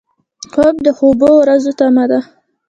[0.51, 2.19] خوب د خوبو ورځو تمه ده